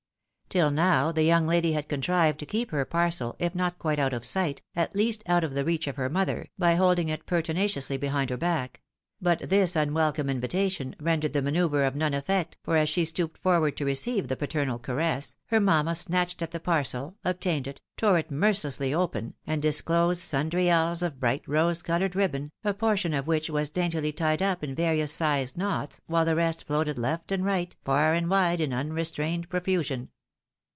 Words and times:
Till 0.51 0.69
now 0.69 1.13
the 1.13 1.23
young 1.23 1.47
lady 1.47 1.71
had 1.71 1.87
contrived 1.87 2.37
to 2.39 2.45
keep 2.45 2.71
her 2.71 2.83
parcel, 2.83 3.37
if 3.39 3.55
not 3.55 3.79
quite 3.79 3.99
out 3.99 4.11
of 4.11 4.25
sight, 4.25 4.61
at 4.75 4.93
least 4.93 5.23
out 5.25 5.45
of 5.45 5.53
the 5.53 5.63
reach 5.63 5.87
of 5.87 5.95
her 5.95 6.09
mother, 6.09 6.49
by 6.59 6.75
holding 6.75 7.07
it 7.07 7.25
pertinaciously 7.25 7.95
behind 7.95 8.29
her 8.29 8.35
back; 8.35 8.81
but 9.21 9.39
this 9.49 9.77
unwelcome 9.77 10.29
invitation, 10.29 10.93
rendered 10.99 11.31
the 11.31 11.41
manceuvre 11.41 11.87
of 11.87 11.95
none 11.95 12.13
effect, 12.13 12.57
for 12.63 12.75
as 12.75 12.89
she 12.89 13.05
stooped 13.05 13.37
forward 13.37 13.77
to 13.77 13.85
receive 13.85 14.27
the 14.27 14.35
paternal 14.35 14.77
caress, 14.77 15.37
her 15.45 15.61
mamma 15.61 15.95
snatched 15.95 16.41
at 16.41 16.51
the 16.51 16.59
parcel, 16.59 17.15
obtained 17.23 17.65
it, 17.65 17.79
tore 17.95 18.17
it 18.17 18.29
mercilessly 18.29 18.93
open, 18.93 19.33
and 19.47 19.61
disclosed 19.61 20.19
sundry 20.21 20.67
ells 20.67 21.01
of 21.01 21.17
bright 21.17 21.47
rose 21.47 21.81
coloured 21.81 22.13
ribbon, 22.13 22.51
a 22.65 22.73
portion 22.73 23.13
of 23.13 23.25
which 23.25 23.49
was 23.49 23.69
daintily 23.69 24.11
tied 24.11 24.41
up 24.41 24.65
in 24.65 24.75
various 24.75 25.13
sized 25.13 25.55
knots, 25.57 26.01
while 26.07 26.25
the 26.25 26.35
rest 26.35 26.67
floated 26.67 26.99
left 26.99 27.31
and 27.31 27.45
right, 27.45 27.77
far 27.85 28.13
and 28.13 28.29
wide, 28.29 28.59
in 28.59 28.73
unrestrained 28.73 29.47
profusion. 29.47 30.09